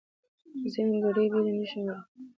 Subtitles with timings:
[0.73, 2.03] ځینې ګړې بېلې نښې غواړي.